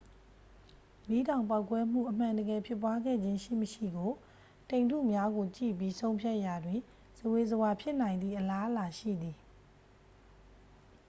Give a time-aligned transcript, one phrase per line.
[1.07, 4.11] မီးတောင်ပေါက်ကွဲမှု အမှန်တကယ်ဖြစ်ပွားခဲ့ခြင်းရှိမရှိကို
[4.69, 6.79] တိမ်ထုများကို ကြည့်ပြီး ဆုံးဖြတ်ရာတွင်
[7.17, 9.37] ဇဝေဇဝါဖြစ်နိုင်သည့် အလားအလာရှိသည်